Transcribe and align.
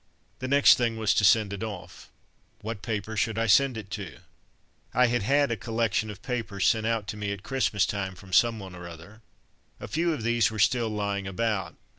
The 0.39 0.47
next 0.47 0.79
thing 0.79 0.97
was 0.97 1.13
to 1.13 1.23
send 1.23 1.53
it 1.53 1.61
off. 1.61 2.09
What 2.61 2.81
paper 2.81 3.15
should 3.15 3.37
I 3.37 3.45
send 3.45 3.77
it 3.77 3.91
to? 3.91 4.17
I 4.95 5.05
had 5.05 5.21
had 5.21 5.51
a 5.51 5.55
collection 5.55 6.09
of 6.09 6.23
papers 6.23 6.65
sent 6.65 6.87
out 6.87 7.05
to 7.09 7.17
me 7.17 7.31
at 7.31 7.43
Christmas 7.43 7.85
time 7.85 8.15
from 8.15 8.33
some 8.33 8.57
one 8.57 8.73
or 8.73 8.87
other. 8.87 9.21
A 9.79 9.87
few 9.87 10.11
of 10.11 10.23
these 10.23 10.49
were 10.49 10.57
still 10.57 10.89
lying 10.89 11.27
about. 11.27 11.75